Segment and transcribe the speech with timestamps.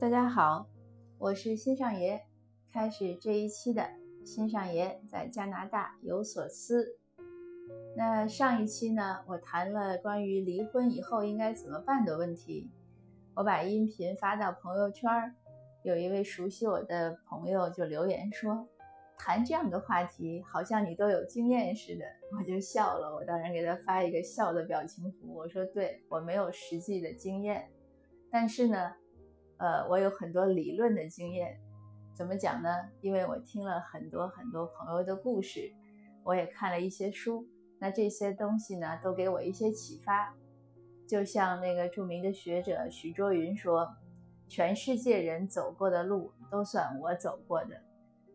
[0.00, 0.66] 大家好，
[1.16, 2.22] 我是新上爷，
[2.72, 3.88] 开始这一期的
[4.24, 6.98] 新上爷在加拿大有所思。
[7.96, 12.68] 那上一期呢，我谈了关于离婚以后应该怎么办的问题，
[13.34, 15.08] 我把音频发到朋友圈，
[15.84, 18.66] 有一位熟悉我的朋友就留言说，
[19.16, 22.04] 谈这样的话题好像你都有经验似的，
[22.36, 27.70] 我就笑了，我当然给他发一个笑的表情符，我说对我没有实际的经验，
[28.32, 28.94] 但是呢。
[29.60, 31.60] 呃，我有很多理论的经验，
[32.14, 32.70] 怎么讲呢？
[33.02, 35.70] 因为我听了很多很多朋友的故事，
[36.24, 37.46] 我也看了一些书，
[37.78, 40.34] 那这些东西呢，都给我一些启发。
[41.06, 43.86] 就像那个著名的学者徐卓云说
[44.48, 47.82] ：“全世界人走过的路，都算我走过的。”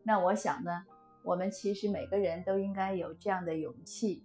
[0.06, 0.86] 那我想呢，
[1.24, 4.24] 我们其实每个人都应该有这样的勇气，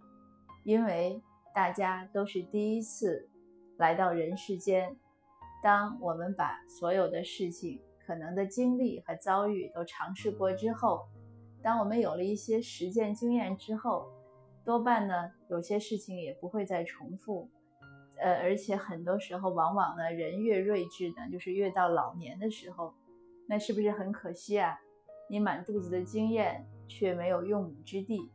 [0.65, 1.23] 因为
[1.55, 3.31] 大家都是第一次
[3.79, 4.95] 来到人世间。
[5.63, 11.07] 当我们把所有的事情、可能的经历和遭遇都尝试过之后，
[11.63, 14.11] 当我们有了一些实践经验之后，
[14.65, 17.51] 多半呢，有些事情也不会再重复。
[18.19, 22.95] 呃，而且很多时候，往往呢，人越睿智呢，就是越到老年的时候，
[23.47, 24.79] 那是不是很可惜啊？
[25.29, 28.31] 你满肚子的经验却没有用武之地。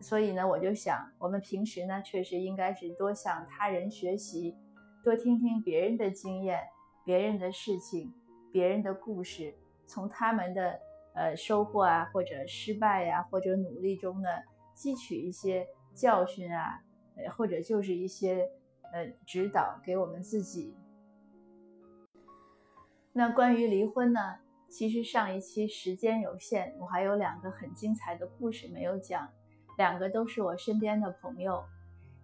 [0.00, 4.56] 所以呢，我就想，我们平时呢，确实应该是多向他人学习。
[5.04, 6.60] 多听听别人的经验、
[7.04, 8.12] 别人的事情、
[8.52, 9.54] 别人的故事，
[9.86, 10.80] 从他们的
[11.14, 14.28] 呃收获啊，或者失败呀，或者努力中呢，
[14.76, 16.80] 汲取一些教训啊，
[17.36, 18.50] 或者就是一些
[18.92, 20.74] 呃指导给我们自己。
[23.12, 24.20] 那关于离婚呢，
[24.68, 29.28] 其实上一期时间有限，我还有两个很精彩的故事没有讲，
[29.76, 31.64] 两个都是我身边的朋友。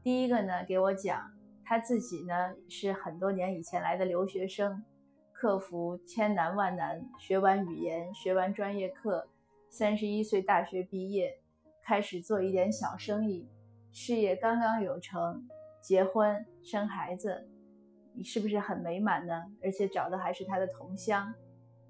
[0.03, 1.34] 第一个呢，给我讲。
[1.65, 4.85] 他自己呢是很多年以前来的留学生，
[5.33, 9.27] 克服千难万难，学完语言，学完专业课，
[9.71, 11.39] 三十一岁大学毕业，
[11.83, 13.49] 开始做一点小生意，
[13.93, 15.49] 事业刚刚有成，
[15.81, 17.49] 结婚生孩子，
[18.15, 19.45] 你是不是很美满呢？
[19.63, 21.33] 而且找的还是他的同乡。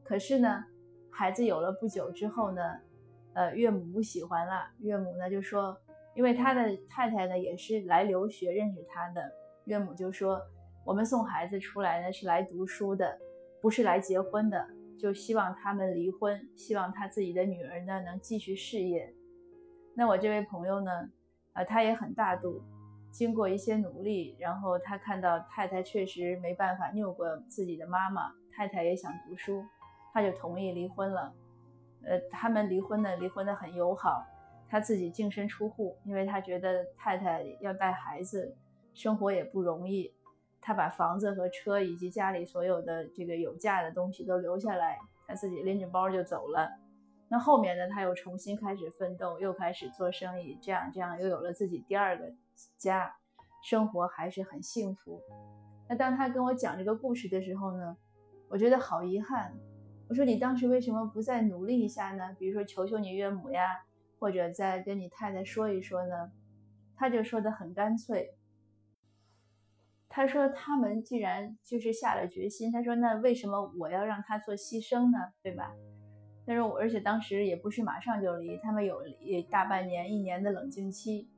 [0.04, 0.64] 可是呢，
[1.10, 2.62] 孩子有了不久之后呢，
[3.32, 5.76] 呃，岳母不喜欢了，岳母呢就说，
[6.14, 9.32] 因为他的太太呢也是来留学认识他的。
[9.64, 10.40] 岳母就说
[10.84, 13.18] ：“我们送孩子出来呢，是来读书的，
[13.60, 14.68] 不是来结婚的。
[14.96, 19.12] 就希望他们离婚，希望他自己的女儿呢能继续事业。
[19.94, 21.10] 那我这位朋友呢，
[21.54, 22.62] 呃，他也很大度，
[23.10, 29.64] 经过一些努力，然后他看到太太确实没办法拗过自己的妈妈，太太也想读书，
[30.12, 31.34] 他就同意离婚了。
[32.04, 34.24] 呃，他们离婚呢，离婚的很友好，
[34.68, 38.56] 他自己净身出户，因为他觉得太太要带孩子。”
[38.94, 40.14] 生活也不容易，
[40.60, 46.70] 他把房子和车以及家里所有的这个有价的东西都留下来，他自己拎着包就走了。
[47.28, 52.32] 那后面呢，他又重新开始奋斗，又开始做生意，这样这样又有了自己第二个
[52.78, 53.14] 家，
[53.62, 55.20] 生活还是很幸福。
[55.88, 57.96] 那当他跟我讲这个故事的时候呢，
[58.48, 59.52] 我觉得好遗憾。
[60.08, 62.36] 我说你当时为什么不再努力一下呢？
[62.38, 63.84] 比如说求求你岳母呀，
[64.18, 66.30] 或者再跟你太太说一说呢？
[66.94, 68.34] 他就说的很干脆。
[70.16, 75.18] 他说：“他们既然就是下了决心，他说那为什么我要让他做牺牲呢？
[75.42, 75.74] 对吧？
[76.46, 79.02] 他说我，而且当时也不是马上就离，他们有
[79.50, 81.28] 大半年、一年的冷静期。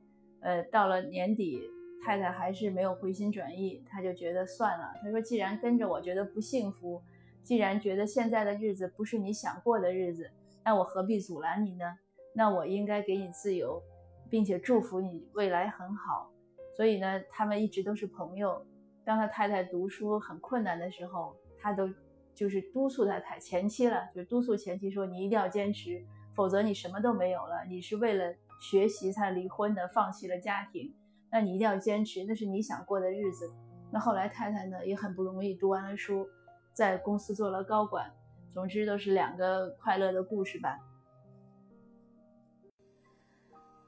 [0.41, 1.59] 呃，到了年底，
[2.05, 4.93] 太太还是没有回心转意，他就觉得算了。
[5.01, 7.01] 他说，既然跟着我觉得不幸福，
[7.41, 10.29] 既然觉得现在的日子不是你想过的日子，
[10.63, 11.97] 那我何必阻拦你呢？
[12.35, 13.81] 那我应该给你自由，
[14.29, 16.31] 并且祝福你未来很好。”
[16.77, 18.63] 所以呢，他们一直都是朋友。
[19.03, 21.89] 当他太太读书很困难的时候，他都
[22.35, 26.05] 就是督促他太前妻了，就督促前妻说：“你一定要坚持，
[26.35, 27.65] 否则你什么都没有了。
[27.67, 30.93] 你是为了学习才离婚的，放弃了家庭，
[31.31, 33.51] 那你一定要坚持，那是你想过的日子。”
[33.91, 36.27] 那后来太太呢也很不容易，读完了书，
[36.73, 38.13] 在公司做了高管。
[38.53, 40.77] 总之都是两个快乐的故事吧。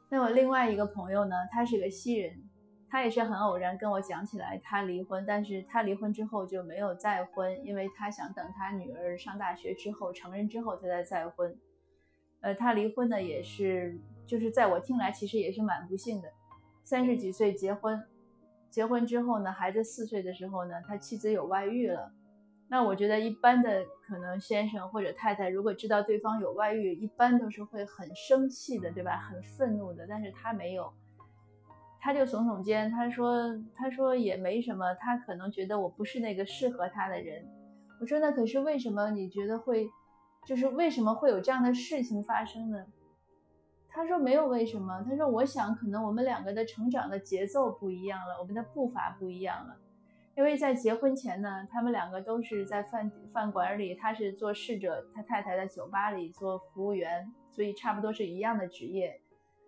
[0.10, 2.49] 那我另外一个朋友呢，他是个西人。
[2.90, 11.56] 他也是很偶然跟我讲起来，他离婚，但是他离婚之后就没有再婚，因为他想等他女儿上大学之后成人之后他再再婚。
[12.42, 16.30] 呃，他离婚呢也是，就是在我听来其实也是蛮不幸的，
[16.84, 18.04] 三十几岁结婚，
[18.72, 22.12] 结婚之后呢，孩子四岁的时候呢，他妻子有外遇了。
[22.70, 29.18] 那我觉得一般的可能先生或者太太如果知道对方有外遇，一般都是会很生气的，对吧？
[29.18, 30.92] 很愤怒的，但是他没有。
[32.02, 37.46] 他就耸耸肩，他说：“他说也没什么，他可能觉得我不是那个适合他的人。”
[38.00, 39.12] 我说：“那可是为什么？
[39.12, 39.90] 你觉得会，
[40.46, 42.86] 就是为什么会有这样的事情发生呢？”
[43.92, 49.76] 他说：“没有为什么。”他说：“我想可能我们两个的成长的节奏不一样了，我们的步伐不一样了。
[50.38, 59.20] 因为在结婚前呢，他们两个都是在饭饭馆里，他是做侍者，他太太在酒吧里做服务员，所以差不多是一样的职业。”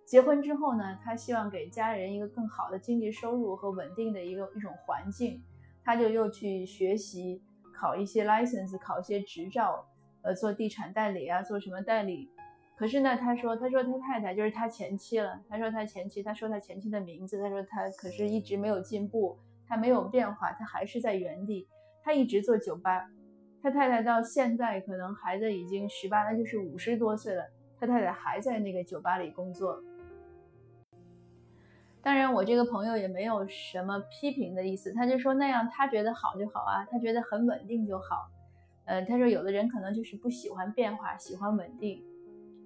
[0.06, 5.42] 结婚之后呢，他希望给家人一个更好的经济收入和稳定的一个一种环境，
[5.83, 7.42] 他就又去学习
[7.74, 9.86] 考一些 license，考一些执照，
[10.21, 12.30] 呃，做地产代理啊，做什么代理。
[12.75, 15.39] 可是呢，他说，他说他太太就是他前妻了。
[15.48, 19.38] 他说他前妻，他说他前妻的名字，他说他可是一直没有进步，
[19.68, 21.68] 他没有变化，他还是在原地，
[22.03, 23.07] 他一直做酒吧。
[23.62, 27.45] 他太太到现在可能孩子已经十八，那就是五十多岁了，
[27.80, 29.80] 他太太还在那个酒吧里工作。
[32.03, 38.27] 当然，我这个朋友也没有什么批评的意思，他就说那样他觉得好就好啊，他觉得很稳定就好。
[38.86, 42.03] 呃，他说有的人可能就是不喜欢变化，喜欢稳定，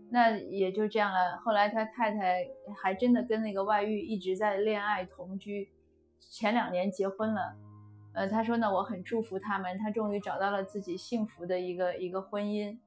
[0.09, 1.37] 那也就这样了。
[1.43, 2.47] 后来他太太
[2.81, 5.69] 还真的跟那个外遇一直在恋爱同居，
[6.21, 7.57] 前两年结婚了。
[8.13, 12.77] 呃，他说呢，我很祝福他们，他终于找到了自己幸福的一个一个婚姻。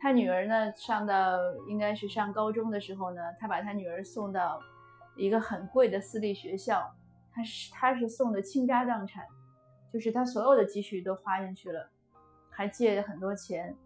[0.00, 1.38] 他女儿呢，上到
[1.68, 4.58] 应该是上高中的时候呢，他把他女儿送到。
[5.16, 6.92] 一个很贵的私立学校，
[7.32, 9.24] 他是他是送的倾家荡产，
[9.92, 11.88] 就是他所有的积蓄都花进去了，
[12.50, 13.76] 还借了很多钱。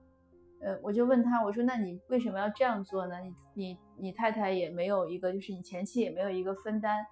[0.60, 3.16] 呃，我就问他，我说那你为什么要这样做呢？
[3.20, 7.06] 你你你太太也没有一个，就是你前妻也没有一个分担。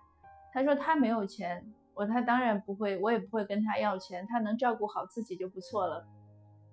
[0.53, 1.65] 他说他没有钱，
[1.95, 6.07] 我他当然不会，我也不会跟他要钱，他能照顾好自己就不错了。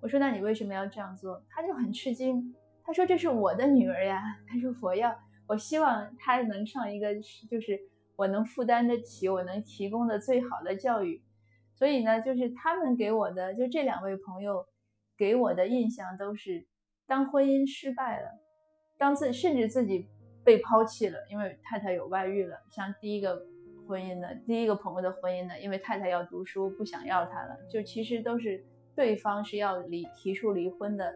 [0.01, 1.43] 我说那你为什么要这样做？
[1.49, 5.13] 他就很吃惊，他说这是我的女儿呀，他说我要。
[5.53, 7.13] 我希望他能上一个，
[7.47, 7.79] 就是
[8.15, 11.21] 我能负担得起，我能提供的最好的教育。
[11.75, 14.65] 所以呢，就是他们给我的，就这两位朋友
[15.15, 16.65] 给我的印象都是，
[17.05, 18.29] 当婚姻失败了，
[18.97, 20.07] 当自甚至自己
[20.43, 22.57] 被抛弃了，因为太太有外遇了。
[22.71, 23.39] 像第一个
[23.87, 28.65] 婚姻的，第一个朋友的婚姻呢，因为太太要读书，不想要他了，就其实都是
[28.95, 31.13] 对方是要离提出离婚的。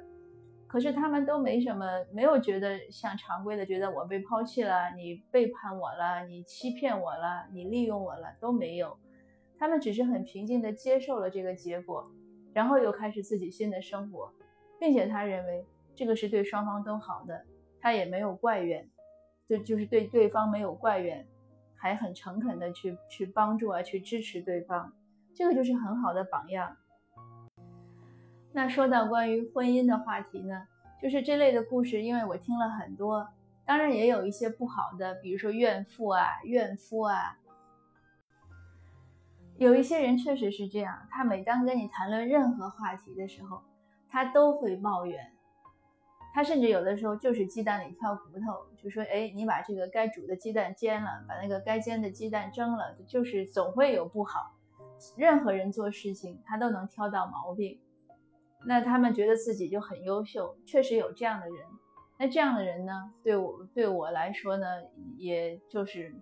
[0.67, 8.97] 可是他们都没什么，没有觉得像常规的觉得我被抛弃了，你背叛我了，你欺骗我了，你利用我了，都没有。
[9.57, 12.11] 他们只是很平静地接受了这个结果，
[12.53, 14.31] 然后又开始自己新的生活，
[14.79, 15.65] 并且他认为
[15.95, 17.45] 这个是对双方都好的，
[17.79, 18.87] 他也没有怪怨，
[19.47, 21.25] 就就是对对方没有怪怨，
[21.75, 24.93] 还很诚恳地去去帮助啊，去支持对方，
[25.33, 26.75] 这个就是很好的榜样。
[28.57, 30.63] 那说到关于婚姻的话题呢，
[30.99, 33.29] 就是这类的故事，因为我听了很多，
[33.67, 37.37] 当然也有一些不好的，比如说怨妇啊、怨夫啊。
[39.57, 43.61] 有一些人确实是这样，他每当跟你谈论任何话题的时候，
[44.09, 45.31] 他都会抱怨，
[46.33, 54.55] 他甚至有的时候就是鸡蛋里挑骨头，就说：“哎，你把这个该煮的鸡蛋煎了，把那个该煎的鸡蛋蒸了，就是总会有不好。”
[55.15, 57.79] 任何人做事情，他都能挑到毛病。
[58.65, 61.55] 那他们觉得自己就很优秀，确实有这样的人。
[62.19, 64.65] 那这样的人呢，对我对我来说呢，
[65.17, 66.13] 也就是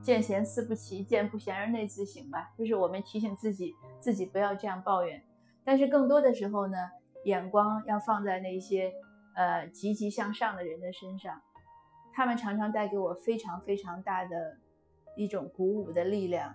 [0.00, 2.50] 见贤思不齐，见不贤而内自省吧。
[2.56, 5.22] 就是我们提醒自己，自己不要这样抱怨。
[5.62, 6.76] 但是更多的时候呢，
[7.24, 8.92] 眼光要放在那些
[9.36, 11.40] 呃积极向上的人的身上，
[12.14, 14.56] 他们常常带给我非常非常大的
[15.16, 16.54] 一种鼓舞的力量，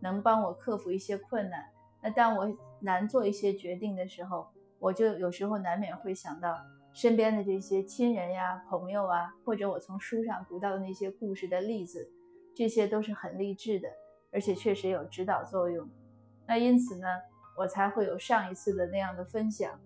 [0.00, 1.70] 能帮我克服一些困难。
[2.02, 4.48] 那当我难做一些决定的时候，
[4.82, 6.58] 我就有时候难免会想到
[6.92, 12.10] 身边的这些亲人呀、朋友啊，或者我从书上读到的那些故事的例子，
[12.52, 13.88] 这些都是很励志的，
[14.32, 15.88] 而且确实有指导作用。
[16.48, 17.06] 那因此呢，
[17.56, 19.78] 我才会有上一次的那样的分享。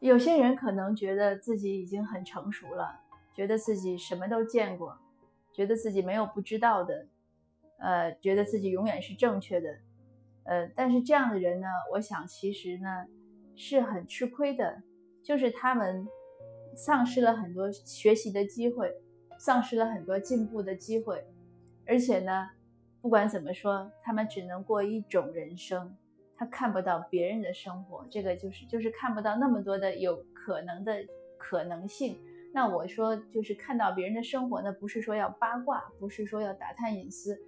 [0.00, 3.00] 有些人可能觉得自己已经很成熟了，
[3.34, 4.94] 觉得自己什么都见过，
[5.54, 7.06] 觉得自己没有不知道的，
[7.78, 9.78] 呃，觉得自己永远是正确的。
[10.50, 13.06] 呃，但是这样的人呢，我想其实呢
[13.54, 14.82] 是很吃亏的，
[15.22, 16.04] 就是他们
[16.74, 18.92] 丧失了很多学习的机会，
[19.38, 21.24] 丧失了很多进步的机会，
[21.86, 22.50] 而且呢，
[23.00, 25.96] 不管怎么说，他们只能过一种人生，
[26.36, 30.96] 他看不到别人的生活，这个就是就是看不到那么多的有可能的
[31.38, 32.18] 可能性。
[32.52, 37.40] 那我说就是看到别人的生活呢，不是说要八卦，不是说要打探隐私。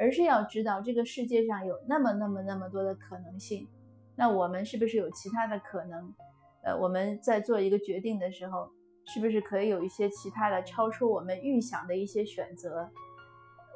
[0.00, 3.68] 而是要知道这个世界上有那么那么那么多的可能性，
[4.16, 6.14] 那我们是不是有其他的可能？
[6.62, 8.70] 呃，我们在做一个决定的时候，
[9.04, 12.90] 是不是可以有一些其他的超出我们预想的一些选择？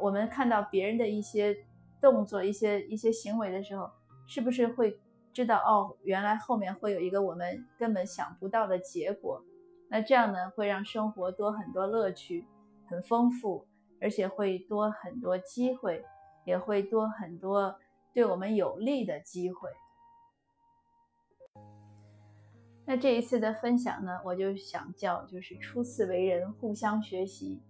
[0.01, 1.55] 我们看到别人的一些
[2.01, 3.91] 动作、一些一些行为的时候，
[4.27, 4.99] 是不是会
[5.33, 9.45] 知道哦，原来后面会有一个我们根本想不到的结果？
[9.91, 12.47] 那这样呢，会让生活多很多乐趣，
[12.89, 13.67] 很丰富，
[14.01, 16.03] 而且会多很多机会，
[16.45, 17.79] 也会多很多
[18.13, 19.71] 对我们有利的机会。
[22.87, 27.63] 那这一次的分享呢，我就想叫就是初次为人，互相学习。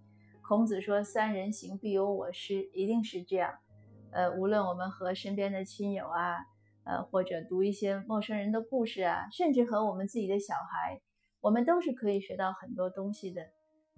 [0.42, 3.58] 孔子说：“三人行，必有我师。”一定是这样。
[4.10, 6.38] 呃，无论我们和身边的亲友啊，
[6.84, 11.00] 呃，或者读一些陌生人的故事啊，甚至和我们自己的小孩，
[11.40, 13.46] 我们都是可以学到很多东西的。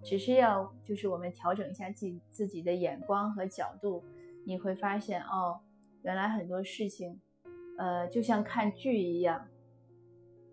[0.03, 4.03] 只是要就是我们调整一下自己自己的眼光和角度，
[4.47, 5.59] 你会发现哦，
[6.03, 7.19] 原来很多事情，
[7.77, 9.45] 呃，就像看剧一样。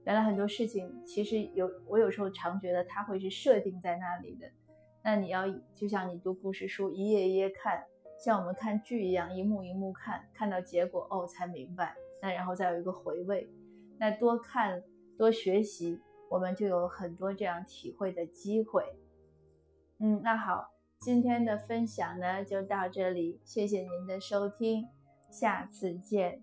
[0.05, 4.51] 原来很多事情其实有，我有时候常觉得它会是设定在那里的。
[5.05, 5.45] 那你要
[5.77, 7.85] 就像你读故事书，一页一页看，
[8.19, 11.95] 像我们看剧一样，一幕一幕看，看到结果哦才明白。
[12.21, 13.49] 那然后再有一个回味，
[13.97, 14.83] 那多看
[15.17, 18.85] 多学习，我们就有很多这样体会的机会。
[20.01, 20.69] 嗯，那好，
[21.05, 24.89] 今天的分享呢就到这里，谢谢您的收听，
[25.31, 26.41] 下次见。